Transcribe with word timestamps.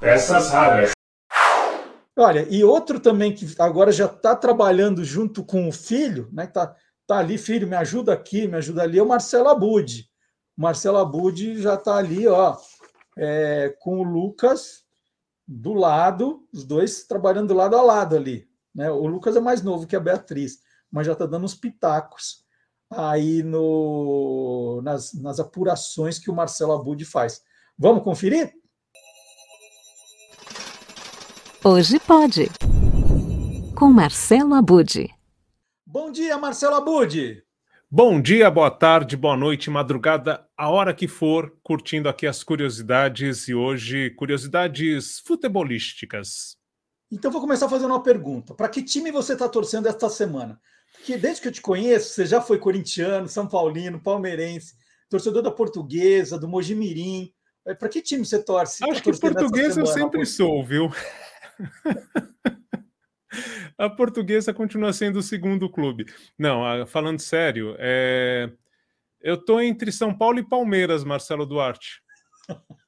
Peças 0.00 0.50
raras. 0.50 0.90
Olha, 2.16 2.46
e 2.48 2.62
outro 2.62 3.00
também 3.00 3.34
que 3.34 3.46
agora 3.58 3.90
já 3.90 4.06
está 4.06 4.36
trabalhando 4.36 5.04
junto 5.04 5.44
com 5.44 5.68
o 5.68 5.72
filho, 5.72 6.28
né? 6.32 6.46
Tá, 6.46 6.74
tá 7.06 7.18
ali, 7.18 7.36
filho, 7.36 7.66
me 7.66 7.74
ajuda 7.74 8.12
aqui, 8.12 8.46
me 8.46 8.56
ajuda 8.56 8.82
ali, 8.82 8.98
é 8.98 9.02
o 9.02 9.08
Marcelo 9.08 9.48
Abud. 9.48 10.08
O 10.56 10.62
Marcelo 10.62 10.98
Abud 10.98 11.60
já 11.60 11.74
está 11.74 11.96
ali, 11.96 12.28
ó, 12.28 12.56
é, 13.18 13.74
com 13.80 13.98
o 13.98 14.04
Lucas 14.04 14.84
do 15.46 15.72
lado, 15.72 16.46
os 16.52 16.64
dois 16.64 17.04
trabalhando 17.04 17.52
lado 17.52 17.76
a 17.76 17.82
lado 17.82 18.16
ali. 18.16 18.48
Né? 18.74 18.90
O 18.90 19.06
Lucas 19.06 19.36
é 19.36 19.40
mais 19.40 19.62
novo 19.62 19.86
que 19.86 19.96
a 19.96 20.00
Beatriz, 20.00 20.60
mas 20.90 21.06
já 21.06 21.12
está 21.12 21.26
dando 21.26 21.44
uns 21.44 21.54
pitacos 21.54 22.44
aí 22.90 23.42
no, 23.42 24.80
nas, 24.82 25.12
nas 25.14 25.40
apurações 25.40 26.18
que 26.18 26.30
o 26.30 26.34
Marcelo 26.34 26.72
Abud 26.72 27.04
faz. 27.04 27.42
Vamos 27.76 28.04
conferir? 28.04 28.54
Hoje 31.66 31.98
pode. 31.98 32.50
Com 33.74 33.86
Marcelo 33.90 34.52
Abud. 34.52 35.08
Bom 35.86 36.12
dia, 36.12 36.36
Marcelo 36.36 36.74
Abud. 36.74 37.42
Bom 37.90 38.20
dia, 38.20 38.50
boa 38.50 38.70
tarde, 38.70 39.16
boa 39.16 39.34
noite, 39.34 39.70
madrugada, 39.70 40.46
a 40.58 40.68
hora 40.68 40.92
que 40.92 41.08
for, 41.08 41.56
curtindo 41.62 42.06
aqui 42.06 42.26
as 42.26 42.44
curiosidades 42.44 43.48
e 43.48 43.54
hoje 43.54 44.10
curiosidades 44.10 45.20
futebolísticas. 45.20 46.58
Então 47.10 47.30
vou 47.30 47.40
começar 47.40 47.66
fazendo 47.66 47.92
uma 47.92 48.02
pergunta. 48.02 48.52
Para 48.52 48.68
que 48.68 48.82
time 48.82 49.10
você 49.10 49.32
está 49.32 49.48
torcendo 49.48 49.88
esta 49.88 50.10
semana? 50.10 50.60
Porque 50.92 51.16
desde 51.16 51.40
que 51.40 51.48
eu 51.48 51.52
te 51.52 51.62
conheço, 51.62 52.12
você 52.12 52.26
já 52.26 52.42
foi 52.42 52.58
corintiano, 52.58 53.26
São 53.26 53.48
Paulino, 53.48 53.98
palmeirense, 53.98 54.74
torcedor 55.08 55.40
da 55.40 55.50
Portuguesa, 55.50 56.38
do 56.38 56.46
Mojimirim. 56.46 57.32
É, 57.66 57.72
Para 57.72 57.88
que 57.88 58.02
time 58.02 58.22
você 58.22 58.42
torce? 58.42 58.84
Acho 58.84 59.02
que 59.02 59.18
português 59.18 59.78
eu 59.78 59.86
sempre 59.86 60.26
sou, 60.26 60.62
viu? 60.62 60.90
a 63.78 63.90
portuguesa 63.90 64.54
continua 64.54 64.92
sendo 64.92 65.18
o 65.18 65.22
segundo 65.22 65.70
clube. 65.70 66.06
Não, 66.38 66.86
falando 66.86 67.20
sério, 67.20 67.76
é... 67.78 68.50
eu 69.20 69.34
estou 69.34 69.60
entre 69.60 69.92
São 69.92 70.16
Paulo 70.16 70.38
e 70.38 70.48
Palmeiras, 70.48 71.04
Marcelo 71.04 71.46
Duarte. 71.46 72.02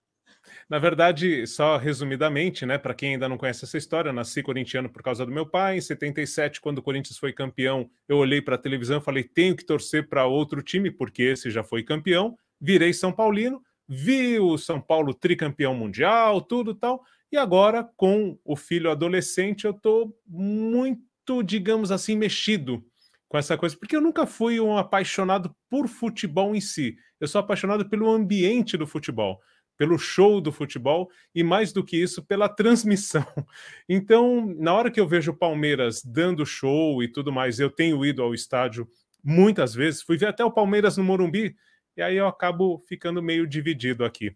Na 0.68 0.80
verdade, 0.80 1.46
só 1.46 1.76
resumidamente, 1.76 2.66
né, 2.66 2.76
para 2.76 2.92
quem 2.92 3.12
ainda 3.12 3.28
não 3.28 3.38
conhece 3.38 3.64
essa 3.64 3.78
história, 3.78 4.12
nasci 4.12 4.42
corintiano 4.42 4.90
por 4.90 5.00
causa 5.00 5.24
do 5.24 5.30
meu 5.30 5.46
pai. 5.46 5.78
Em 5.78 5.80
77, 5.80 6.60
quando 6.60 6.78
o 6.78 6.82
Corinthians 6.82 7.18
foi 7.18 7.32
campeão, 7.32 7.88
eu 8.08 8.16
olhei 8.16 8.42
para 8.42 8.56
a 8.56 8.58
televisão 8.58 8.98
e 8.98 9.02
falei: 9.02 9.22
tenho 9.22 9.54
que 9.54 9.64
torcer 9.64 10.08
para 10.08 10.26
outro 10.26 10.60
time, 10.62 10.90
porque 10.90 11.22
esse 11.22 11.50
já 11.50 11.62
foi 11.62 11.84
campeão. 11.84 12.36
Virei 12.60 12.92
São 12.92 13.12
Paulino, 13.12 13.62
vi 13.88 14.40
o 14.40 14.58
São 14.58 14.80
Paulo 14.80 15.14
tricampeão 15.14 15.72
mundial, 15.72 16.40
tudo 16.40 16.74
tal. 16.74 17.00
E 17.36 17.38
agora, 17.38 17.84
com 17.98 18.38
o 18.42 18.56
filho 18.56 18.90
adolescente, 18.90 19.66
eu 19.66 19.72
estou 19.72 20.18
muito, 20.26 21.42
digamos 21.44 21.92
assim, 21.92 22.16
mexido 22.16 22.82
com 23.28 23.36
essa 23.36 23.58
coisa, 23.58 23.76
porque 23.76 23.94
eu 23.94 24.00
nunca 24.00 24.26
fui 24.26 24.58
um 24.58 24.78
apaixonado 24.78 25.54
por 25.68 25.86
futebol 25.86 26.56
em 26.56 26.62
si. 26.62 26.96
Eu 27.20 27.28
sou 27.28 27.38
apaixonado 27.38 27.90
pelo 27.90 28.08
ambiente 28.08 28.78
do 28.78 28.86
futebol, 28.86 29.38
pelo 29.76 29.98
show 29.98 30.40
do 30.40 30.50
futebol 30.50 31.10
e, 31.34 31.44
mais 31.44 31.74
do 31.74 31.84
que 31.84 31.98
isso, 31.98 32.24
pela 32.24 32.48
transmissão. 32.48 33.26
Então, 33.86 34.46
na 34.58 34.72
hora 34.72 34.90
que 34.90 34.98
eu 34.98 35.06
vejo 35.06 35.32
o 35.32 35.36
Palmeiras 35.36 36.02
dando 36.02 36.46
show 36.46 37.02
e 37.02 37.08
tudo 37.12 37.30
mais, 37.30 37.60
eu 37.60 37.68
tenho 37.68 38.02
ido 38.02 38.22
ao 38.22 38.32
estádio 38.32 38.88
muitas 39.22 39.74
vezes, 39.74 40.00
fui 40.00 40.16
ver 40.16 40.28
até 40.28 40.42
o 40.42 40.50
Palmeiras 40.50 40.96
no 40.96 41.04
Morumbi, 41.04 41.54
e 41.98 42.00
aí 42.00 42.16
eu 42.16 42.28
acabo 42.28 42.82
ficando 42.88 43.22
meio 43.22 43.46
dividido 43.46 44.06
aqui. 44.06 44.34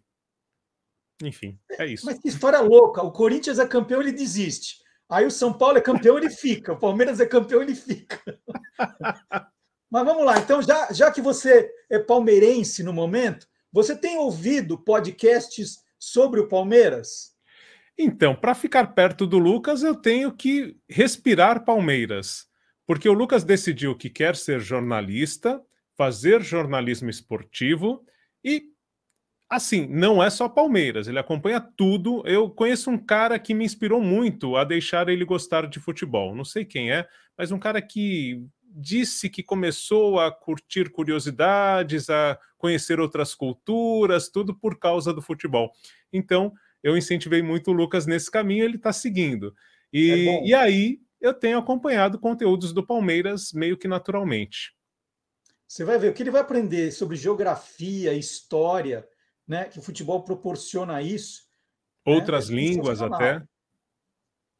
Enfim, 1.21 1.59
é 1.79 1.85
isso. 1.85 2.05
Mas 2.05 2.19
que 2.19 2.27
história 2.27 2.59
louca. 2.59 3.01
O 3.01 3.11
Corinthians 3.11 3.59
é 3.59 3.67
campeão, 3.67 4.01
ele 4.01 4.11
desiste. 4.11 4.77
Aí 5.09 5.25
o 5.25 5.31
São 5.31 5.51
Paulo 5.51 5.77
é 5.77 5.81
campeão, 5.81 6.17
ele 6.17 6.29
fica. 6.29 6.73
O 6.73 6.79
Palmeiras 6.79 7.19
é 7.19 7.25
campeão, 7.25 7.61
ele 7.61 7.75
fica. 7.75 8.19
Mas 9.91 10.05
vamos 10.05 10.25
lá. 10.25 10.39
Então, 10.39 10.61
já, 10.61 10.91
já 10.93 11.11
que 11.11 11.21
você 11.21 11.69
é 11.89 11.99
palmeirense 11.99 12.81
no 12.81 12.93
momento, 12.93 13.45
você 13.73 13.93
tem 13.93 14.17
ouvido 14.17 14.81
podcasts 14.81 15.79
sobre 15.99 16.39
o 16.39 16.47
Palmeiras? 16.47 17.31
Então, 17.97 18.33
para 18.33 18.55
ficar 18.55 18.93
perto 18.95 19.27
do 19.27 19.37
Lucas, 19.37 19.83
eu 19.83 19.93
tenho 19.93 20.31
que 20.31 20.77
respirar 20.89 21.65
Palmeiras. 21.65 22.47
Porque 22.87 23.07
o 23.07 23.13
Lucas 23.13 23.43
decidiu 23.43 23.95
que 23.95 24.09
quer 24.09 24.35
ser 24.35 24.59
jornalista, 24.59 25.61
fazer 25.95 26.41
jornalismo 26.41 27.09
esportivo 27.09 28.03
e 28.43 28.63
Assim, 29.51 29.85
não 29.85 30.23
é 30.23 30.29
só 30.29 30.47
Palmeiras, 30.47 31.09
ele 31.09 31.19
acompanha 31.19 31.59
tudo. 31.59 32.25
Eu 32.25 32.49
conheço 32.49 32.89
um 32.89 32.97
cara 32.97 33.37
que 33.37 33.53
me 33.53 33.65
inspirou 33.65 33.99
muito 33.99 34.55
a 34.55 34.63
deixar 34.63 35.09
ele 35.09 35.25
gostar 35.25 35.67
de 35.67 35.77
futebol. 35.77 36.33
Não 36.33 36.45
sei 36.45 36.63
quem 36.63 36.89
é, 36.89 37.05
mas 37.37 37.51
um 37.51 37.59
cara 37.59 37.81
que 37.81 38.41
disse 38.63 39.29
que 39.29 39.43
começou 39.43 40.21
a 40.21 40.31
curtir 40.31 40.89
curiosidades, 40.89 42.09
a 42.09 42.39
conhecer 42.57 42.97
outras 43.01 43.35
culturas, 43.35 44.29
tudo 44.29 44.55
por 44.55 44.79
causa 44.79 45.13
do 45.13 45.21
futebol. 45.21 45.73
Então, 46.13 46.53
eu 46.81 46.95
incentivei 46.95 47.41
muito 47.41 47.71
o 47.71 47.73
Lucas 47.73 48.05
nesse 48.05 48.31
caminho, 48.31 48.63
ele 48.63 48.77
está 48.77 48.93
seguindo. 48.93 49.53
E, 49.91 50.29
é 50.29 50.47
e 50.47 50.53
aí, 50.53 51.01
eu 51.19 51.33
tenho 51.33 51.57
acompanhado 51.57 52.17
conteúdos 52.17 52.71
do 52.71 52.87
Palmeiras 52.87 53.51
meio 53.51 53.75
que 53.75 53.89
naturalmente. 53.89 54.73
Você 55.67 55.83
vai 55.83 55.99
ver 55.99 56.11
o 56.11 56.13
que 56.13 56.23
ele 56.23 56.31
vai 56.31 56.39
aprender 56.39 56.89
sobre 56.93 57.17
geografia, 57.17 58.13
história 58.13 59.05
né, 59.51 59.65
que 59.65 59.79
o 59.79 59.81
futebol 59.81 60.23
proporciona 60.23 61.01
isso. 61.01 61.43
Né, 62.07 62.13
Outras 62.13 62.49
né? 62.49 62.55
é 62.55 62.59
línguas 62.61 63.01
até. 63.01 63.43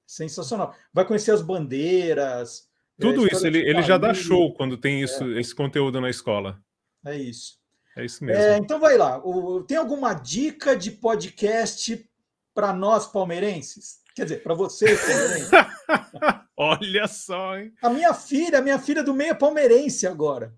Sensacional. 0.06 0.76
Vai 0.94 1.06
conhecer 1.06 1.32
as 1.32 1.42
bandeiras. 1.42 2.70
É, 3.00 3.02
Tudo 3.02 3.26
isso, 3.26 3.48
ele, 3.48 3.60
ele 3.60 3.82
já 3.84 3.98
dá 3.98 4.14
show 4.14 4.54
quando 4.54 4.78
tem 4.78 5.02
isso, 5.02 5.24
é. 5.24 5.40
esse 5.40 5.56
conteúdo 5.56 6.02
na 6.02 6.10
escola. 6.10 6.62
É 7.06 7.16
isso. 7.16 7.58
É 7.96 8.04
isso 8.04 8.22
mesmo. 8.24 8.44
É, 8.44 8.58
então 8.58 8.82
vai 8.82 8.98
lá. 8.98 9.18
O, 9.26 9.64
tem 9.64 9.78
alguma 9.78 10.14
dica 10.14 10.76
de 10.76 10.92
podcast 10.92 12.06
para 12.54 12.74
nós 12.74 13.08
palmeirenses? 13.08 14.02
Quer 14.14 14.24
dizer, 14.26 14.44
para 14.44 14.54
vocês 14.54 15.00
palmeirenses? 15.00 15.52
Olha 16.58 17.08
só, 17.08 17.58
hein? 17.58 17.74
A 17.82 17.90
minha 17.90 18.14
filha, 18.14 18.60
a 18.60 18.62
minha 18.62 18.78
filha 18.78 19.02
do 19.02 19.14
meio 19.14 19.32
é 19.32 19.36
palmeirense 19.36 20.06
agora. 20.06 20.54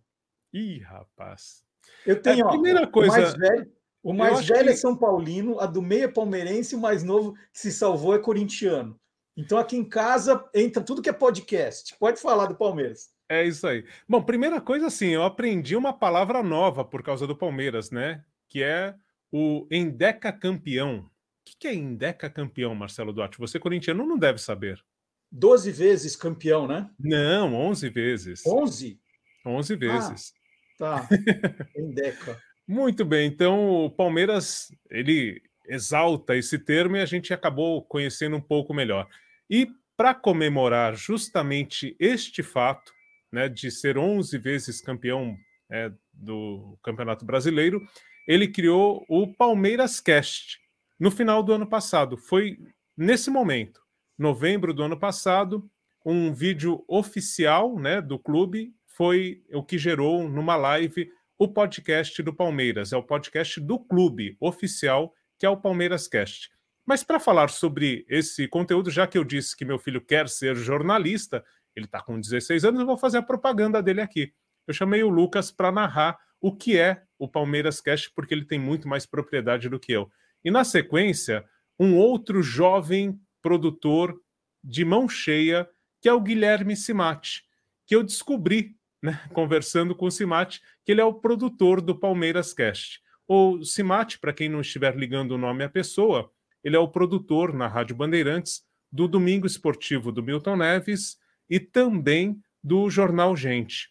Ih, 0.52 0.80
rapaz. 0.80 1.64
Eu 2.04 2.20
tenho, 2.20 2.48
a 2.48 2.50
primeira 2.50 2.84
ó, 2.84 2.88
coisa... 2.88 3.16
o 3.16 3.22
mais 3.22 3.34
velho, 3.36 3.72
o 4.04 4.14
mais 4.14 4.46
velho 4.46 4.62
é 4.62 4.64
que... 4.66 4.70
é 4.72 4.76
São 4.76 4.96
Paulino, 4.96 5.60
a 5.60 5.66
do 5.66 5.82
meio 5.82 6.04
é 6.04 6.08
palmeirense, 6.08 6.76
e 6.76 6.78
o 6.78 6.82
mais 6.82 7.04
novo 7.04 7.34
que 7.34 7.60
se 7.60 7.72
salvou 7.72 8.14
é 8.14 8.20
corintiano. 8.20 9.00
Então 9.36 9.58
aqui 9.58 9.78
em 9.78 9.84
casa 9.84 10.44
entra 10.54 10.84
tudo 10.84 11.02
que 11.02 11.10
é 11.10 11.14
podcast. 11.14 11.96
Pode 11.98 12.22
falar 12.22 12.48
do 12.48 12.56
Palmeiras. 12.56 13.10
É 13.30 13.44
isso 13.44 13.66
aí. 13.66 13.84
Bom, 14.08 14.22
primeira 14.22 14.62
coisa 14.62 14.88
assim, 14.88 15.08
eu 15.08 15.24
aprendi 15.24 15.76
uma 15.76 15.94
palavra 15.94 16.44
nova 16.44 16.86
por 16.86 17.02
causa 17.02 17.26
do 17.26 17.36
Palmeiras, 17.36 17.90
né? 17.90 18.24
Que 18.48 18.62
é 18.62 18.94
o 19.32 19.66
endeca 19.72 20.32
campeão. 20.32 21.00
O 21.00 21.58
que 21.60 21.68
é 21.68 21.74
endeca 21.74 22.30
campeão, 22.30 22.76
Marcelo 22.76 23.12
Duarte? 23.12 23.40
Você 23.40 23.60
corintiano 23.60 24.06
não 24.06 24.18
deve 24.18 24.40
saber. 24.40 24.84
Doze 25.32 25.72
vezes 25.72 26.16
campeão, 26.16 26.68
né? 26.68 26.90
Não, 27.00 27.56
onze 27.56 27.90
vezes. 27.90 28.46
Onze? 28.46 29.00
Onze 29.44 29.76
vezes. 29.76 30.34
Ah, 30.80 31.08
tá. 31.08 31.10
Endeca. 31.76 32.40
Muito 32.68 33.04
bem, 33.04 33.28
então 33.28 33.86
o 33.86 33.90
Palmeiras 33.90 34.74
ele 34.90 35.42
exalta 35.68 36.36
esse 36.36 36.58
termo 36.58 36.96
e 36.96 37.02
a 37.02 37.06
gente 37.06 37.34
acabou 37.34 37.84
conhecendo 37.84 38.38
um 38.38 38.42
pouco 38.42 38.74
melhor. 38.74 39.08
E 39.50 39.68
para 39.98 40.14
comemorar 40.14 40.96
justamente 40.96 41.96
este 42.00 42.42
fato, 42.42 42.94
né, 43.32 43.50
de 43.50 43.70
ser 43.70 43.98
11 43.98 44.38
vezes 44.38 44.82
campeão 44.82 45.38
é, 45.70 45.92
do 46.14 46.78
Campeonato 46.84 47.26
Brasileiro, 47.26 47.82
ele 48.28 48.48
criou 48.48 49.06
o 49.10 49.28
Palmeiras 49.28 50.00
Cast 50.00 50.60
no 51.00 51.12
final 51.12 51.44
do 51.44 51.54
ano 51.54 51.68
passado. 51.68 52.18
Foi 52.18 52.58
nesse 52.96 53.30
momento, 53.30 53.82
novembro 54.18 54.74
do 54.74 54.84
ano 54.84 54.98
passado, 54.98 55.70
um 56.06 56.34
vídeo 56.34 56.84
oficial 56.88 57.78
né, 57.78 58.02
do 58.02 58.18
clube 58.18 58.74
foi 58.88 59.44
o 59.52 59.64
que 59.64 59.78
gerou 59.78 60.30
numa 60.30 60.56
live 60.56 61.10
o 61.44 61.48
podcast 61.50 62.24
do 62.24 62.34
Palmeiras, 62.34 62.94
é 62.94 62.98
o 62.98 63.04
podcast 63.04 63.60
do 63.60 63.78
clube 63.78 64.38
oficial, 64.40 65.14
que 65.38 65.46
é 65.46 65.50
o 65.50 65.58
Palmeiras 65.58 66.08
Cast. 66.08 66.50
Mas 66.86 67.04
para 67.04 67.20
falar 67.20 67.50
sobre 67.50 68.06
esse 68.08 68.48
conteúdo, 68.48 68.90
já 68.90 69.06
que 69.06 69.18
eu 69.18 69.26
disse 69.26 69.54
que 69.54 69.66
meu 69.66 69.78
filho 69.78 70.00
quer 70.00 70.30
ser 70.30 70.56
jornalista, 70.56 71.44
ele 71.76 71.86
está 71.86 72.02
com 72.02 72.18
16 72.18 72.64
anos, 72.64 72.80
eu 72.80 72.86
vou 72.86 72.98
fazer 72.98 73.18
a 73.18 73.22
propaganda 73.22 73.84
dele 73.84 74.00
aqui. 74.00 74.32
Eu 74.66 74.74
chamei 74.74 75.04
o 75.04 75.10
Lucas 75.10 75.52
para 75.52 75.70
narrar 75.70 76.18
o 76.40 76.56
que 76.56 76.80
é 76.80 77.04
o 77.20 77.28
Palmeiras 77.28 77.82
Cast, 77.82 78.10
porque 78.16 78.34
ele 78.34 78.46
tem 78.46 78.58
muito 78.58 78.88
mais 78.88 79.06
propriedade 79.06 79.68
do 79.68 79.78
que 79.78 79.92
eu. 79.92 80.10
E 80.46 80.50
na 80.50 80.64
sequência, 80.64 81.44
um 81.78 81.98
outro 81.98 82.42
jovem 82.42 83.20
produtor 83.42 84.18
de 84.64 84.86
mão 84.86 85.10
cheia, 85.10 85.70
que 86.02 86.08
é 86.08 86.14
o 86.14 86.22
Guilherme 86.22 86.78
Simati, 86.78 87.44
que 87.86 87.94
eu 87.94 88.02
descobri 88.02 88.78
né, 89.04 89.22
conversando 89.34 89.94
com 89.94 90.06
o 90.06 90.12
Simati, 90.12 90.62
que 90.86 90.94
ele 90.94 91.02
é 91.02 91.06
o 91.06 91.14
produtor 91.14 91.82
do 91.82 91.94
Palmeiras 91.94 92.54
Cast. 92.54 93.02
O 93.28 93.62
Simati, 93.64 94.18
para 94.18 94.32
quem 94.32 94.48
não 94.48 94.62
estiver 94.62 94.96
ligando 94.96 95.32
o 95.32 95.38
nome 95.38 95.66
à 95.66 95.70
pessoa, 95.70 96.32
ele 96.64 96.78
é 96.78 96.80
o 96.80 96.88
produtor 96.88 97.54
na 97.54 97.68
Rádio 97.68 97.98
Bandeirantes 97.98 98.64
do 98.90 99.06
Domingo 99.06 99.46
Esportivo 99.46 100.10
do 100.10 100.24
Milton 100.24 100.56
Neves 100.56 101.18
e 101.50 101.60
também 101.60 102.40
do 102.64 102.90
Jornal 102.90 103.36
Gente. 103.36 103.90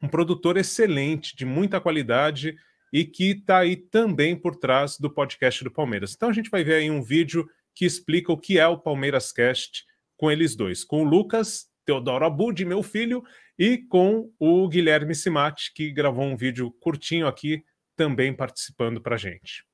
Um 0.00 0.08
produtor 0.08 0.56
excelente, 0.56 1.34
de 1.34 1.44
muita 1.44 1.80
qualidade 1.80 2.56
e 2.92 3.04
que 3.04 3.32
está 3.32 3.58
aí 3.58 3.76
também 3.76 4.36
por 4.36 4.54
trás 4.54 4.96
do 4.96 5.10
podcast 5.10 5.64
do 5.64 5.70
Palmeiras. 5.72 6.14
Então 6.14 6.28
a 6.28 6.32
gente 6.32 6.50
vai 6.50 6.62
ver 6.62 6.74
aí 6.74 6.90
um 6.90 7.02
vídeo 7.02 7.48
que 7.74 7.84
explica 7.84 8.32
o 8.32 8.38
que 8.38 8.58
é 8.58 8.66
o 8.66 8.78
Palmeiras 8.78 9.32
Cast 9.32 9.84
com 10.16 10.30
eles 10.30 10.54
dois, 10.54 10.84
com 10.84 11.02
o 11.02 11.08
Lucas 11.08 11.69
Teodoro 11.90 12.24
Abud, 12.24 12.64
meu 12.64 12.84
filho, 12.84 13.24
e 13.58 13.76
com 13.76 14.30
o 14.38 14.68
Guilherme 14.68 15.12
Simati, 15.12 15.72
que 15.74 15.90
gravou 15.90 16.24
um 16.24 16.36
vídeo 16.36 16.70
curtinho 16.80 17.26
aqui, 17.26 17.64
também 17.96 18.32
participando 18.32 19.00
para 19.00 19.16
gente. 19.16 19.64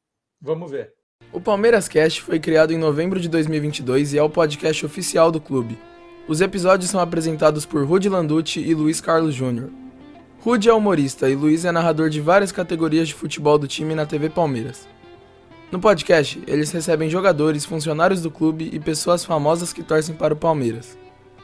Vamos 0.40 0.70
ver. 0.70 0.94
O 1.30 1.42
Palmeiras 1.42 1.88
Cast 1.88 2.22
foi 2.22 2.40
criado 2.40 2.72
em 2.72 2.78
novembro 2.78 3.20
de 3.20 3.28
2022 3.28 4.14
e 4.14 4.18
é 4.18 4.22
o 4.22 4.30
podcast 4.30 4.86
oficial 4.86 5.30
do 5.30 5.38
clube. 5.38 5.78
Os 6.26 6.40
episódios 6.40 6.88
são 6.88 7.00
apresentados 7.00 7.66
por 7.66 7.84
Rudy 7.86 8.08
Landucci 8.08 8.60
e 8.60 8.74
Luiz 8.74 8.98
Carlos 8.98 9.34
Júnior. 9.34 9.70
Rudy 10.40 10.70
é 10.70 10.72
humorista 10.72 11.28
e 11.28 11.34
Luiz 11.34 11.66
é 11.66 11.70
narrador 11.70 12.08
de 12.08 12.22
várias 12.22 12.50
categorias 12.50 13.08
de 13.08 13.14
futebol 13.14 13.58
do 13.58 13.68
time 13.68 13.94
na 13.94 14.06
TV 14.06 14.30
Palmeiras. 14.30 14.88
No 15.70 15.78
podcast, 15.78 16.42
eles 16.46 16.70
recebem 16.70 17.10
jogadores, 17.10 17.66
funcionários 17.66 18.22
do 18.22 18.30
clube 18.30 18.70
e 18.72 18.80
pessoas 18.80 19.22
famosas 19.22 19.70
que 19.70 19.82
torcem 19.82 20.14
para 20.14 20.32
o 20.32 20.36
Palmeiras. 20.36 20.96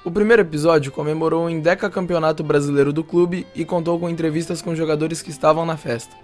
O 0.04 0.10
primeiro 0.10 0.42
episódio 0.42 0.90
comemorou 0.90 1.44
o 1.44 1.50
Indeca 1.50 1.88
Campeonato 1.88 2.42
Brasileiro 2.42 2.92
do 2.92 3.04
clube 3.04 3.46
e 3.54 3.64
contou 3.64 4.00
com 4.00 4.10
entrevistas 4.10 4.60
com 4.60 4.74
jogadores 4.74 5.22
que 5.22 5.30
estavam 5.30 5.64
na 5.64 5.76
festa. 5.76 6.16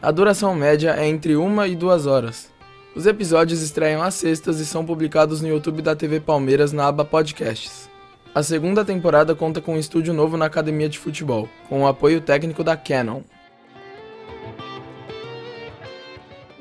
A 0.00 0.10
duração 0.10 0.56
média 0.56 0.96
é 0.98 1.06
entre 1.06 1.36
uma 1.36 1.68
e 1.68 1.76
duas 1.76 2.04
horas. 2.04 2.50
Os 2.96 3.06
episódios 3.06 3.62
estreiam 3.62 4.02
às 4.02 4.14
sextas 4.14 4.58
e 4.58 4.66
são 4.66 4.84
publicados 4.84 5.40
no 5.40 5.46
YouTube 5.46 5.82
da 5.82 5.94
TV 5.94 6.18
Palmeiras 6.18 6.72
na 6.72 6.88
aba 6.88 7.04
Podcasts. 7.04 7.88
A 8.34 8.42
segunda 8.42 8.84
temporada 8.84 9.36
conta 9.36 9.60
com 9.60 9.74
um 9.74 9.78
estúdio 9.78 10.12
novo 10.12 10.36
na 10.36 10.46
academia 10.46 10.88
de 10.88 10.98
futebol, 10.98 11.48
com 11.68 11.82
o 11.82 11.86
apoio 11.86 12.20
técnico 12.20 12.64
da 12.64 12.76
Canon. 12.76 13.22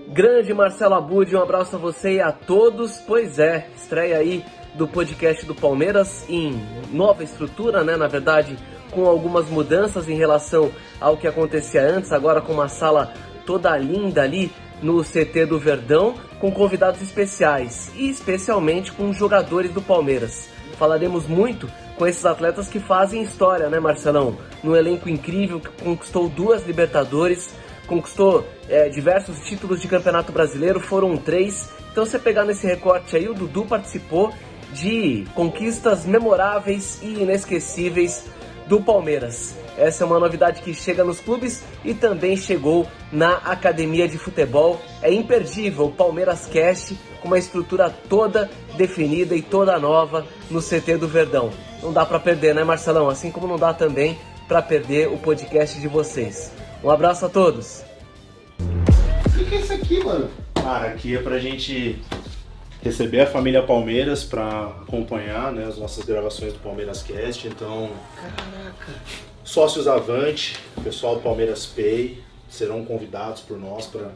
Grande 0.09 0.53
Marcelo 0.53 0.93
Abud, 0.93 1.35
um 1.35 1.41
abraço 1.41 1.75
a 1.75 1.79
você 1.79 2.17
e 2.17 2.21
a 2.21 2.31
todos. 2.31 2.97
Pois 3.07 3.39
é, 3.39 3.67
estreia 3.75 4.17
aí 4.17 4.45
do 4.75 4.87
podcast 4.87 5.45
do 5.45 5.53
Palmeiras 5.53 6.25
em 6.29 6.61
nova 6.91 7.23
estrutura, 7.23 7.83
né? 7.83 7.95
Na 7.95 8.07
verdade, 8.07 8.57
com 8.91 9.05
algumas 9.05 9.49
mudanças 9.49 10.07
em 10.07 10.15
relação 10.15 10.71
ao 10.99 11.17
que 11.17 11.27
acontecia 11.27 11.81
antes, 11.81 12.11
agora 12.11 12.41
com 12.41 12.53
uma 12.53 12.67
sala 12.67 13.13
toda 13.45 13.75
linda 13.77 14.21
ali 14.21 14.51
no 14.81 15.03
CT 15.03 15.45
do 15.45 15.59
Verdão, 15.59 16.15
com 16.39 16.51
convidados 16.51 17.01
especiais 17.01 17.91
e 17.95 18.09
especialmente 18.09 18.91
com 18.91 19.13
jogadores 19.13 19.71
do 19.71 19.81
Palmeiras 19.81 20.49
falaremos 20.81 21.27
muito 21.27 21.69
com 21.95 22.07
esses 22.07 22.25
atletas 22.25 22.67
que 22.67 22.79
fazem 22.79 23.21
história, 23.21 23.69
né, 23.69 23.79
Marcelão? 23.79 24.35
Num 24.63 24.75
elenco 24.75 25.07
incrível 25.07 25.59
que 25.59 25.69
conquistou 25.83 26.27
duas 26.27 26.65
Libertadores, 26.65 27.51
conquistou 27.85 28.43
é, 28.67 28.89
diversos 28.89 29.41
títulos 29.41 29.79
de 29.79 29.87
Campeonato 29.87 30.31
Brasileiro, 30.31 30.79
foram 30.79 31.15
três. 31.17 31.69
Então, 31.91 32.03
você 32.03 32.17
pegar 32.17 32.45
nesse 32.45 32.65
recorte 32.65 33.15
aí, 33.15 33.29
o 33.29 33.35
Dudu 33.35 33.63
participou 33.63 34.33
de 34.73 35.25
conquistas 35.35 36.05
memoráveis 36.05 36.99
e 37.01 37.21
inesquecíveis 37.21 38.25
do 38.67 38.79
Palmeiras. 38.81 39.55
Essa 39.77 40.03
é 40.03 40.07
uma 40.07 40.19
novidade 40.19 40.61
que 40.61 40.73
chega 40.73 41.03
nos 41.03 41.19
clubes 41.19 41.63
e 41.83 41.93
também 41.93 42.37
chegou 42.37 42.87
na 43.11 43.37
academia 43.37 44.07
de 44.07 44.17
futebol. 44.17 44.81
É 45.01 45.11
imperdível 45.11 45.85
o 45.85 45.91
Palmeiras 45.91 46.45
Cast 46.45 46.97
com 47.21 47.27
uma 47.27 47.39
estrutura 47.39 47.89
toda 48.09 48.49
definida 48.77 49.35
e 49.35 49.41
toda 49.41 49.79
nova 49.79 50.25
no 50.49 50.61
CT 50.61 50.97
do 50.97 51.07
Verdão. 51.07 51.51
Não 51.81 51.91
dá 51.91 52.05
para 52.05 52.19
perder, 52.19 52.53
né, 52.53 52.63
Marcelão? 52.63 53.09
Assim 53.09 53.31
como 53.31 53.47
não 53.47 53.57
dá 53.57 53.73
também 53.73 54.17
para 54.47 54.61
perder 54.61 55.07
o 55.07 55.17
podcast 55.17 55.79
de 55.79 55.87
vocês. 55.87 56.51
Um 56.83 56.89
abraço 56.89 57.25
a 57.25 57.29
todos. 57.29 57.83
O 58.59 59.45
que 59.45 59.55
é 59.55 59.59
isso 59.59 59.73
aqui, 59.73 60.03
mano? 60.03 60.29
Cara, 60.55 60.89
aqui 60.89 61.15
é 61.15 61.21
pra 61.21 61.39
gente 61.39 62.01
receber 62.81 63.21
a 63.21 63.27
família 63.27 63.61
Palmeiras 63.61 64.23
para 64.23 64.67
acompanhar 64.81 65.51
né, 65.51 65.65
as 65.65 65.77
nossas 65.77 66.03
gravações 66.05 66.53
do 66.53 66.59
Palmeiras 66.59 67.03
Cast. 67.03 67.47
Então, 67.47 67.91
Caraca. 68.15 68.93
sócios 69.43 69.87
Avante, 69.87 70.59
pessoal 70.83 71.15
do 71.15 71.21
Palmeiras 71.21 71.65
Pay 71.65 72.21
serão 72.49 72.83
convidados 72.83 73.41
por 73.41 73.57
nós 73.57 73.85
para 73.85 74.11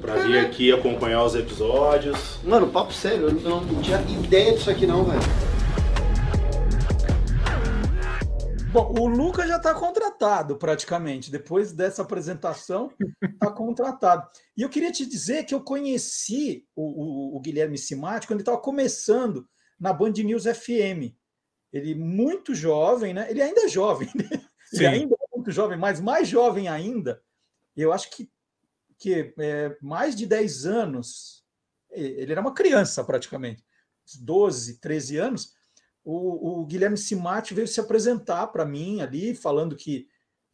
para 0.00 0.14
vir 0.24 0.38
aqui 0.38 0.72
acompanhar 0.72 1.24
os 1.24 1.34
episódios. 1.34 2.38
Mano, 2.44 2.66
papo 2.68 2.92
sério, 2.92 3.28
eu 3.28 3.32
não, 3.32 3.60
não 3.62 3.80
tinha 3.80 3.98
ideia 4.00 4.52
disso 4.52 4.70
aqui 4.70 4.86
não, 4.86 5.04
velho. 5.04 5.20
Bom, 8.76 8.92
o 9.00 9.06
Lucas 9.06 9.48
já 9.48 9.56
está 9.56 9.72
contratado 9.72 10.58
praticamente. 10.58 11.30
Depois 11.30 11.72
dessa 11.72 12.02
apresentação, 12.02 12.92
está 13.22 13.50
contratado. 13.50 14.28
E 14.54 14.60
eu 14.60 14.68
queria 14.68 14.92
te 14.92 15.06
dizer 15.06 15.44
que 15.44 15.54
eu 15.54 15.62
conheci 15.62 16.68
o, 16.76 16.82
o, 16.82 17.36
o 17.38 17.40
Guilherme 17.40 17.78
Simati 17.78 18.26
quando 18.26 18.40
ele 18.40 18.42
estava 18.42 18.60
começando 18.60 19.48
na 19.80 19.94
Band 19.94 20.12
News 20.12 20.44
FM. 20.44 21.16
Ele 21.72 21.94
muito 21.94 22.54
jovem, 22.54 23.14
né? 23.14 23.30
Ele 23.30 23.40
ainda 23.40 23.62
é 23.62 23.68
jovem, 23.68 24.10
né? 24.14 24.28
Ele 24.70 24.86
ainda 24.86 25.14
é 25.14 25.34
muito 25.34 25.50
jovem, 25.50 25.78
mas 25.78 25.98
mais 25.98 26.28
jovem 26.28 26.68
ainda. 26.68 27.22
Eu 27.74 27.94
acho 27.94 28.10
que, 28.10 28.30
que 28.98 29.32
é, 29.38 29.74
mais 29.80 30.14
de 30.14 30.26
10 30.26 30.66
anos, 30.66 31.46
ele 31.90 32.30
era 32.30 32.42
uma 32.42 32.52
criança 32.52 33.02
praticamente, 33.02 33.64
uns 34.04 34.16
12, 34.16 34.80
13 34.80 35.16
anos, 35.16 35.54
o, 36.08 36.60
o 36.60 36.66
Guilherme 36.66 36.96
Simati 36.96 37.52
veio 37.52 37.66
se 37.66 37.80
apresentar 37.80 38.46
para 38.46 38.64
mim 38.64 39.00
ali, 39.00 39.34
falando 39.34 39.74
que, 39.74 40.06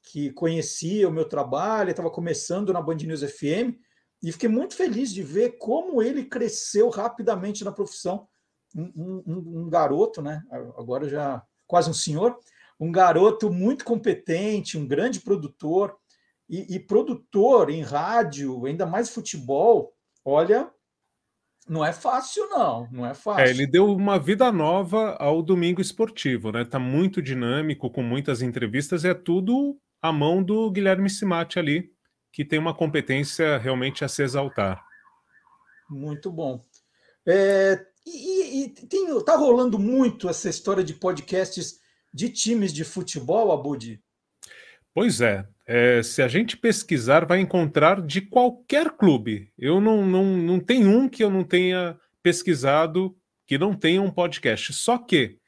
que 0.02 0.30
conhecia 0.32 1.06
o 1.06 1.12
meu 1.12 1.28
trabalho, 1.28 1.90
estava 1.90 2.10
começando 2.10 2.72
na 2.72 2.80
Band 2.80 2.96
News 2.96 3.20
FM, 3.22 3.76
e 4.22 4.32
fiquei 4.32 4.48
muito 4.48 4.74
feliz 4.74 5.12
de 5.12 5.22
ver 5.22 5.58
como 5.58 6.02
ele 6.02 6.24
cresceu 6.24 6.88
rapidamente 6.88 7.64
na 7.64 7.72
profissão. 7.72 8.26
Um, 8.74 8.90
um- 8.96 9.22
um- 9.64 9.68
garoto, 9.68 10.22
né? 10.22 10.42
Agora 10.50 11.06
já 11.06 11.42
quase 11.66 11.90
um 11.90 11.94
senhor, 11.94 12.38
um 12.80 12.90
garoto 12.90 13.52
muito 13.52 13.84
competente, 13.84 14.78
um 14.78 14.86
grande 14.88 15.20
produtor, 15.20 15.94
e, 16.48 16.76
e 16.76 16.80
produtor 16.80 17.68
em 17.68 17.82
rádio, 17.82 18.64
ainda 18.64 18.86
mais 18.86 19.10
futebol, 19.10 19.94
olha, 20.24 20.70
não 21.72 21.82
é 21.82 21.90
fácil, 21.90 22.46
não, 22.50 22.86
não 22.92 23.06
é 23.06 23.14
fácil. 23.14 23.46
É, 23.46 23.48
ele 23.48 23.66
deu 23.66 23.86
uma 23.86 24.18
vida 24.18 24.52
nova 24.52 25.16
ao 25.18 25.42
domingo 25.42 25.80
esportivo, 25.80 26.52
né? 26.52 26.66
Tá 26.66 26.78
muito 26.78 27.22
dinâmico, 27.22 27.90
com 27.90 28.02
muitas 28.02 28.42
entrevistas, 28.42 29.04
e 29.04 29.08
é 29.08 29.14
tudo 29.14 29.80
à 30.02 30.12
mão 30.12 30.42
do 30.42 30.70
Guilherme 30.70 31.08
Simati 31.08 31.58
ali, 31.58 31.90
que 32.30 32.44
tem 32.44 32.58
uma 32.58 32.74
competência 32.74 33.56
realmente 33.56 34.04
a 34.04 34.08
se 34.08 34.22
exaltar. 34.22 34.84
Muito 35.88 36.30
bom. 36.30 36.60
É, 37.26 37.82
e, 38.06 38.64
e 38.64 38.68
tem, 38.68 39.24
tá 39.24 39.34
rolando 39.34 39.78
muito 39.78 40.28
essa 40.28 40.50
história 40.50 40.84
de 40.84 40.92
podcasts 40.92 41.80
de 42.12 42.28
times 42.28 42.70
de 42.70 42.84
futebol, 42.84 43.50
Abudi? 43.50 43.98
Pois 44.92 45.22
é, 45.22 45.48
é, 45.66 46.02
se 46.02 46.22
a 46.22 46.28
gente 46.28 46.56
pesquisar, 46.56 47.24
vai 47.24 47.40
encontrar 47.40 48.00
de 48.02 48.20
qualquer 48.20 48.90
clube. 48.90 49.52
Eu 49.56 49.80
não, 49.80 50.04
não, 50.04 50.36
não 50.36 50.60
tem 50.60 50.86
um 50.86 51.08
que 51.08 51.22
eu 51.22 51.30
não 51.30 51.44
tenha 51.44 51.96
pesquisado 52.22 53.16
que 53.46 53.58
não 53.58 53.74
tenha 53.74 54.00
um 54.00 54.10
podcast. 54.10 54.72
Só 54.72 54.98
que 54.98 55.38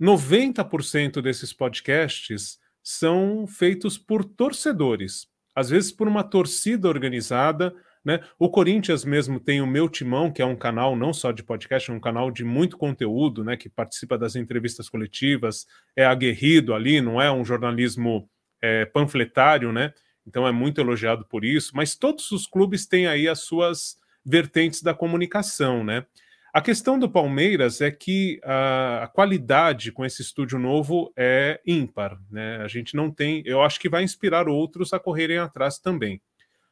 90% 0.00 1.20
desses 1.20 1.52
podcasts 1.52 2.58
são 2.82 3.46
feitos 3.46 3.98
por 3.98 4.24
torcedores, 4.24 5.26
às 5.54 5.70
vezes 5.70 5.92
por 5.92 6.08
uma 6.08 6.24
torcida 6.24 6.88
organizada. 6.88 7.74
Né? 8.04 8.20
O 8.38 8.48
Corinthians 8.48 9.04
mesmo 9.04 9.38
tem 9.38 9.60
o 9.60 9.66
Meu 9.66 9.88
Timão, 9.88 10.32
que 10.32 10.40
é 10.40 10.46
um 10.46 10.56
canal 10.56 10.96
não 10.96 11.12
só 11.12 11.30
de 11.32 11.42
podcast, 11.42 11.90
é 11.90 11.94
um 11.94 12.00
canal 12.00 12.30
de 12.30 12.44
muito 12.44 12.78
conteúdo, 12.78 13.44
né? 13.44 13.56
que 13.56 13.68
participa 13.68 14.16
das 14.16 14.34
entrevistas 14.34 14.88
coletivas, 14.88 15.66
é 15.94 16.04
aguerrido 16.04 16.74
ali, 16.74 17.00
não 17.00 17.20
é 17.20 17.30
um 17.30 17.44
jornalismo 17.44 18.28
é, 18.60 18.84
panfletário, 18.84 19.72
né? 19.72 19.92
Então 20.26 20.46
é 20.46 20.52
muito 20.52 20.80
elogiado 20.80 21.24
por 21.24 21.44
isso, 21.44 21.72
mas 21.74 21.96
todos 21.96 22.30
os 22.30 22.46
clubes 22.46 22.86
têm 22.86 23.06
aí 23.06 23.28
as 23.28 23.40
suas 23.40 23.98
vertentes 24.24 24.82
da 24.82 24.94
comunicação, 24.94 25.82
né? 25.82 26.06
A 26.52 26.60
questão 26.60 26.98
do 26.98 27.08
Palmeiras 27.08 27.80
é 27.80 27.92
que 27.92 28.40
a, 28.42 29.04
a 29.04 29.08
qualidade 29.08 29.92
com 29.92 30.04
esse 30.04 30.20
estúdio 30.20 30.58
novo 30.58 31.12
é 31.16 31.60
ímpar, 31.64 32.18
né? 32.30 32.56
A 32.56 32.66
gente 32.66 32.96
não 32.96 33.10
tem, 33.10 33.42
eu 33.46 33.62
acho 33.62 33.78
que 33.78 33.88
vai 33.88 34.02
inspirar 34.02 34.48
outros 34.48 34.92
a 34.92 34.98
correrem 34.98 35.38
atrás 35.38 35.78
também. 35.78 36.20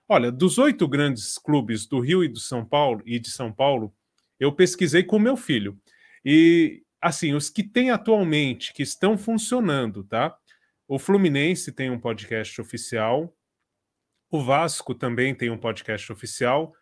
Olha, 0.09 0.33
dos 0.33 0.59
oito 0.59 0.89
grandes 0.89 1.39
clubes 1.39 1.87
do 1.87 2.01
Rio 2.01 2.25
e 2.25 2.29
do 2.29 2.41
São 2.41 2.65
Paulo 2.65 3.03
e 3.07 3.21
de 3.21 3.31
São 3.31 3.53
Paulo, 3.53 3.95
eu 4.41 4.53
pesquisei 4.53 5.05
com 5.05 5.19
meu 5.19 5.37
filho 5.37 5.79
e 6.25 6.83
assim 7.01 7.35
os 7.35 7.49
que 7.49 7.63
têm 7.63 7.91
atualmente 7.91 8.73
que 8.73 8.83
estão 8.83 9.17
funcionando, 9.17 10.03
tá? 10.03 10.37
O 10.89 10.99
Fluminense 10.99 11.71
tem 11.71 11.91
um 11.91 12.01
podcast 12.01 12.59
oficial. 12.63 13.37
O 14.31 14.43
Vasco 14.43 14.95
também 14.95 15.35
tem 15.35 15.51
um 15.51 15.59
podcast 15.59 16.11
oficial. 16.11 16.73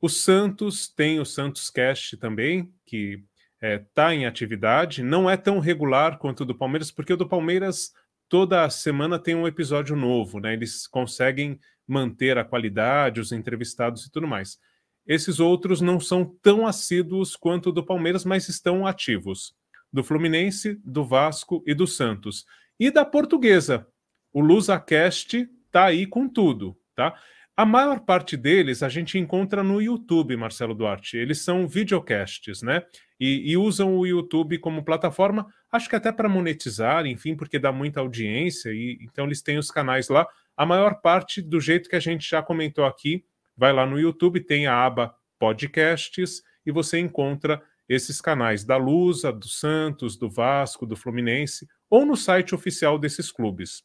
O 0.00 0.08
Santos 0.08 0.88
tem 0.88 1.18
o 1.18 1.24
Santos 1.24 1.68
Cast 1.68 2.16
também, 2.16 2.72
que 2.86 3.24
está 3.54 3.66
é, 3.66 3.78
tá 3.92 4.14
em 4.14 4.24
atividade. 4.24 5.02
Não 5.02 5.28
é 5.28 5.36
tão 5.36 5.58
regular 5.58 6.16
quanto 6.16 6.42
o 6.42 6.46
do 6.46 6.54
Palmeiras, 6.54 6.92
porque 6.92 7.12
o 7.12 7.16
do 7.16 7.28
Palmeiras 7.28 7.92
toda 8.28 8.70
semana 8.70 9.18
tem 9.18 9.34
um 9.34 9.48
episódio 9.48 9.96
novo, 9.96 10.38
né? 10.38 10.52
Eles 10.52 10.86
conseguem 10.86 11.58
manter 11.88 12.38
a 12.38 12.44
qualidade, 12.44 13.20
os 13.20 13.32
entrevistados 13.32 14.06
e 14.06 14.12
tudo 14.12 14.28
mais. 14.28 14.60
Esses 15.04 15.40
outros 15.40 15.80
não 15.80 15.98
são 15.98 16.24
tão 16.40 16.68
assíduos 16.68 17.34
quanto 17.34 17.70
o 17.70 17.72
do 17.72 17.84
Palmeiras, 17.84 18.24
mas 18.24 18.48
estão 18.48 18.86
ativos. 18.86 19.56
Do 19.92 20.04
Fluminense, 20.04 20.80
do 20.84 21.04
Vasco 21.04 21.64
e 21.66 21.74
do 21.74 21.86
Santos. 21.86 22.44
E 22.78 22.90
da 22.90 23.04
Portuguesa. 23.04 23.86
O 24.32 24.40
LusaCast 24.40 25.48
está 25.66 25.86
aí 25.86 26.06
com 26.06 26.28
tudo, 26.28 26.76
tá? 26.94 27.14
A 27.56 27.64
maior 27.64 28.00
parte 28.00 28.36
deles 28.36 28.82
a 28.82 28.88
gente 28.90 29.18
encontra 29.18 29.62
no 29.62 29.80
YouTube, 29.80 30.36
Marcelo 30.36 30.74
Duarte. 30.74 31.16
Eles 31.16 31.42
são 31.42 31.66
videocasts, 31.66 32.60
né? 32.60 32.82
E, 33.18 33.50
e 33.50 33.56
usam 33.56 33.96
o 33.96 34.06
YouTube 34.06 34.58
como 34.58 34.84
plataforma, 34.84 35.46
acho 35.72 35.88
que 35.88 35.96
até 35.96 36.12
para 36.12 36.28
monetizar, 36.28 37.06
enfim, 37.06 37.34
porque 37.34 37.58
dá 37.58 37.72
muita 37.72 38.00
audiência, 38.00 38.70
e 38.74 38.98
então 39.00 39.24
eles 39.24 39.40
têm 39.40 39.56
os 39.56 39.70
canais 39.70 40.10
lá. 40.10 40.26
A 40.54 40.66
maior 40.66 41.00
parte, 41.00 41.40
do 41.40 41.58
jeito 41.58 41.88
que 41.88 41.96
a 41.96 42.00
gente 42.00 42.28
já 42.28 42.42
comentou 42.42 42.84
aqui, 42.84 43.24
vai 43.56 43.72
lá 43.72 43.86
no 43.86 43.98
YouTube, 43.98 44.40
tem 44.40 44.66
a 44.66 44.84
aba 44.84 45.14
podcasts, 45.38 46.42
e 46.66 46.70
você 46.70 46.98
encontra 46.98 47.62
esses 47.88 48.20
canais 48.20 48.64
da 48.64 48.76
Lusa, 48.76 49.32
do 49.32 49.48
Santos, 49.48 50.16
do 50.16 50.30
Vasco, 50.30 50.86
do 50.86 50.96
Fluminense, 50.96 51.66
ou 51.88 52.04
no 52.04 52.16
site 52.16 52.54
oficial 52.54 52.98
desses 52.98 53.30
clubes. 53.30 53.84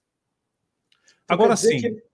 Agora 1.28 1.56
sim. 1.56 1.80
Que 1.80 2.12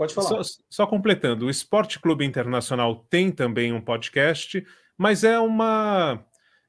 Pode 0.00 0.14
falar. 0.14 0.42
Só, 0.42 0.62
só, 0.70 0.86
completando, 0.86 1.44
o 1.44 1.50
Esporte 1.50 2.00
Clube 2.00 2.24
Internacional 2.24 3.04
tem 3.10 3.30
também 3.30 3.70
um 3.70 3.82
podcast, 3.82 4.66
mas 4.96 5.24
é 5.24 5.38
uma 5.38 6.24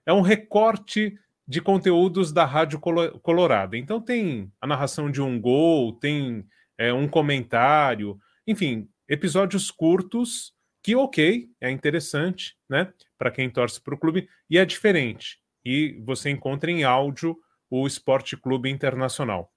é 0.06 0.12
um 0.12 0.20
recorte 0.20 1.18
de 1.48 1.62
conteúdos 1.62 2.34
da 2.34 2.44
Rádio 2.44 2.78
Colorada. 2.78 3.78
Então 3.78 4.02
tem 4.02 4.52
a 4.60 4.68
narração 4.68 5.10
de 5.10 5.22
um 5.22 5.40
gol, 5.40 5.94
tem 5.94 6.46
é, 6.78 6.92
um 6.92 7.08
comentário, 7.08 8.20
enfim, 8.46 8.90
episódios 9.08 9.72
curtos 9.72 10.54
que 10.84 10.96
ok, 10.96 11.50
é 11.60 11.70
interessante, 11.70 12.56
né? 12.70 12.92
Para 13.18 13.32
quem 13.32 13.50
torce 13.50 13.82
para 13.82 13.94
o 13.94 13.98
clube 13.98 14.28
e 14.50 14.58
é 14.58 14.66
diferente. 14.66 15.40
E 15.64 16.02
você 16.04 16.30
encontra 16.30 16.72
em 16.72 16.84
áudio 16.84 17.38
o 17.70 17.86
Esporte 17.86 18.36
Clube 18.36 18.70
Internacional. 18.70 19.52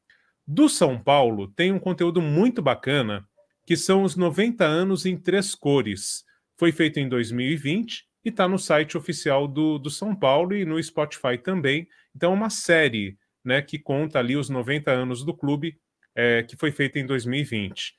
Do 0.47 0.69
São 0.69 1.03
Paulo 1.03 1.49
tem 1.49 1.73
um 1.73 1.79
conteúdo 1.79 2.21
muito 2.21 2.61
bacana 2.61 3.27
que 3.67 3.77
são 3.77 4.03
os 4.03 4.15
90 4.15 4.65
anos 4.65 5.07
em 5.07 5.17
três 5.17 5.55
cores. 5.55 6.25
Foi 6.59 6.71
feito 6.71 7.01
em 7.01 7.09
2020 7.09 8.05
e 8.25 8.29
está 8.29 8.47
no 8.47 8.59
site 8.59 8.97
oficial 8.97 9.49
do, 9.49 9.79
do 9.79 9.91
São 9.91 10.15
Paulo 10.15 10.55
e 10.55 10.65
no 10.65 10.83
Spotify 10.83 11.39
também. 11.43 11.89
Então, 12.15 12.33
é 12.33 12.35
uma 12.35 12.51
série 12.51 13.19
né, 13.45 13.63
que 13.63 13.79
conta 13.79 14.19
ali 14.19 14.37
os 14.37 14.49
90 14.49 14.91
anos 14.91 15.25
do 15.25 15.35
clube, 15.35 15.79
é, 16.15 16.43
que 16.43 16.57
foi 16.57 16.71
feita 16.71 16.99
em 16.99 17.07
2020. 17.07 17.95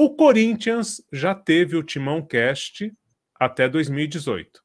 O 0.00 0.10
Corinthians 0.10 1.04
já 1.12 1.34
teve 1.34 1.76
o 1.76 1.82
Timão 1.82 2.24
Cast 2.24 2.96
até 3.34 3.68
2018. 3.68 4.62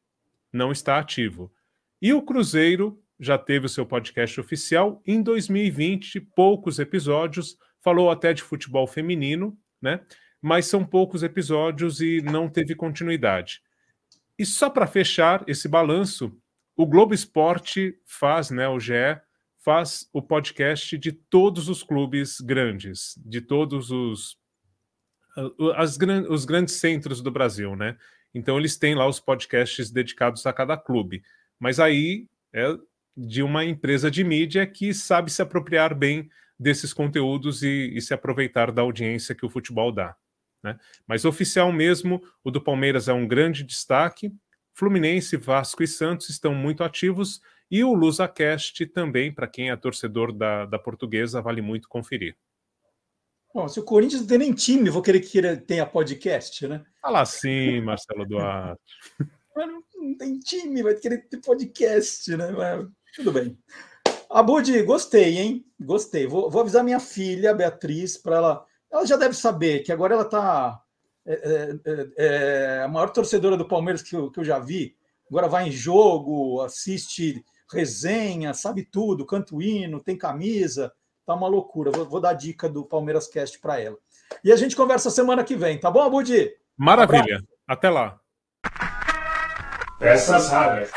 Não 0.53 0.71
está 0.71 0.99
ativo. 0.99 1.51
E 1.99 2.13
o 2.13 2.21
Cruzeiro 2.21 3.03
já 3.19 3.35
teve 3.35 3.65
o 3.65 3.69
seu 3.69 3.83
podcast 3.83 4.39
oficial 4.39 5.01
em 5.03 5.23
2020, 5.23 6.21
poucos 6.35 6.77
episódios, 6.77 7.57
falou 7.81 8.11
até 8.11 8.31
de 8.31 8.43
futebol 8.43 8.85
feminino, 8.85 9.57
né? 9.81 10.01
mas 10.39 10.67
são 10.67 10.85
poucos 10.85 11.23
episódios 11.23 11.99
e 11.99 12.21
não 12.21 12.47
teve 12.47 12.75
continuidade. 12.75 13.59
E 14.37 14.45
só 14.45 14.69
para 14.69 14.85
fechar 14.85 15.43
esse 15.47 15.67
balanço, 15.67 16.31
o 16.75 16.85
Globo 16.85 17.15
Esporte 17.15 17.99
faz, 18.05 18.51
né, 18.51 18.67
o 18.67 18.79
GE, 18.79 19.19
faz 19.65 20.07
o 20.13 20.21
podcast 20.21 20.95
de 20.95 21.11
todos 21.11 21.69
os 21.69 21.81
clubes 21.81 22.39
grandes, 22.39 23.15
de 23.25 23.41
todos 23.41 23.89
os, 23.89 24.37
as, 25.75 25.97
os 26.29 26.45
grandes 26.45 26.75
centros 26.75 27.21
do 27.21 27.31
Brasil, 27.31 27.75
né? 27.75 27.97
Então 28.33 28.57
eles 28.57 28.77
têm 28.77 28.95
lá 28.95 29.07
os 29.07 29.19
podcasts 29.19 29.91
dedicados 29.91 30.45
a 30.45 30.53
cada 30.53 30.75
clube. 30.75 31.23
Mas 31.59 31.79
aí 31.79 32.27
é 32.51 32.75
de 33.15 33.43
uma 33.43 33.63
empresa 33.63 34.09
de 34.09 34.23
mídia 34.23 34.65
que 34.65 34.93
sabe 34.93 35.31
se 35.31 35.41
apropriar 35.41 35.93
bem 35.93 36.29
desses 36.59 36.93
conteúdos 36.93 37.61
e, 37.61 37.91
e 37.93 38.01
se 38.01 38.13
aproveitar 38.13 38.71
da 38.71 38.81
audiência 38.81 39.35
que 39.35 39.45
o 39.45 39.49
futebol 39.49 39.91
dá. 39.91 40.15
Né? 40.63 40.77
Mas 41.05 41.25
oficial 41.25 41.71
mesmo, 41.71 42.23
o 42.43 42.49
do 42.49 42.61
Palmeiras 42.61 43.07
é 43.07 43.13
um 43.13 43.27
grande 43.27 43.63
destaque. 43.63 44.33
Fluminense, 44.73 45.37
Vasco 45.37 45.83
e 45.83 45.87
Santos 45.87 46.29
estão 46.29 46.55
muito 46.55 46.83
ativos. 46.83 47.41
E 47.69 47.83
o 47.83 47.93
LusaCast 47.93 48.85
também, 48.87 49.31
para 49.31 49.47
quem 49.47 49.69
é 49.69 49.75
torcedor 49.75 50.31
da, 50.31 50.65
da 50.65 50.79
portuguesa, 50.79 51.41
vale 51.41 51.61
muito 51.61 51.87
conferir. 51.87 52.35
Bom, 53.53 53.67
se 53.67 53.79
o 53.79 53.83
Corinthians 53.83 54.21
não 54.21 54.27
tem 54.27 54.37
nem 54.37 54.53
time, 54.53 54.89
vou 54.89 55.01
querer 55.01 55.19
que 55.19 55.37
ele 55.37 55.57
tenha 55.57 55.85
podcast, 55.85 56.67
né? 56.67 56.83
Fala 57.01 57.23
sim, 57.25 57.81
Marcelo 57.81 58.25
Duarte. 58.25 58.81
não, 59.55 59.83
não 59.95 60.17
tem 60.17 60.39
time, 60.39 60.81
vai 60.81 60.95
querer 60.95 61.27
ter 61.29 61.39
podcast, 61.39 62.35
né? 62.35 62.51
Mas, 62.51 62.87
tudo 63.15 63.31
bem. 63.31 63.57
Abud, 64.29 64.81
gostei, 64.83 65.37
hein? 65.37 65.65
Gostei. 65.79 66.25
Vou, 66.25 66.49
vou 66.49 66.61
avisar 66.61 66.83
minha 66.83 66.99
filha, 66.99 67.53
Beatriz, 67.53 68.17
para 68.17 68.37
ela 68.37 68.65
ela 68.93 69.07
já 69.07 69.17
deve 69.17 69.33
saber 69.33 69.79
que 69.79 69.91
agora 69.91 70.13
ela 70.13 70.23
está 70.23 70.79
é, 71.25 71.33
é, 71.33 71.91
é, 71.91 72.09
é, 72.17 72.83
a 72.83 72.87
maior 72.87 73.09
torcedora 73.09 73.57
do 73.57 73.67
Palmeiras 73.67 74.03
que 74.03 74.15
eu, 74.15 74.29
que 74.29 74.39
eu 74.39 74.43
já 74.43 74.59
vi. 74.59 74.95
Agora 75.27 75.47
vai 75.47 75.67
em 75.67 75.71
jogo, 75.71 76.61
assiste 76.61 77.43
resenha, 77.71 78.53
sabe 78.53 78.85
tudo, 78.85 79.25
canta 79.25 79.55
o 79.55 79.61
hino, 79.63 79.99
tem 79.99 80.15
camisa, 80.15 80.93
tá 81.25 81.33
uma 81.33 81.47
loucura. 81.47 81.91
Vou, 81.91 82.05
vou 82.05 82.21
dar 82.21 82.33
dica 82.33 82.69
do 82.69 82.83
Palmeiras 82.83 83.27
Cast 83.27 83.59
para 83.59 83.79
ela. 83.79 83.97
E 84.43 84.51
a 84.51 84.55
gente 84.55 84.75
conversa 84.75 85.09
semana 85.09 85.43
que 85.43 85.55
vem, 85.55 85.79
tá 85.79 85.91
bom, 85.91 86.01
Abudi? 86.01 86.51
Maravilha. 86.77 87.41
Até 87.67 87.89
lá. 87.89 88.19
Peças 89.99 90.49
raras. 90.49 90.91